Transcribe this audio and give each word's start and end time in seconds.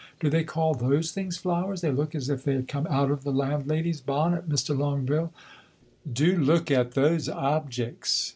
Do 0.19 0.31
they 0.31 0.43
call 0.43 0.73
those 0.73 1.11
things 1.11 1.37
flowers? 1.37 1.81
They 1.81 1.91
look 1.91 2.15
as 2.15 2.27
if 2.27 2.43
they 2.43 2.55
had 2.55 2.67
come 2.67 2.87
out 2.87 3.11
of 3.11 3.23
the 3.23 3.31
landlady's 3.31 4.01
bonnet! 4.01 4.49
Mr. 4.49 4.75
Longueville, 4.75 5.31
do 6.11 6.37
look 6.39 6.71
at 6.71 6.93
those 6.95 7.29
objects." 7.29 8.29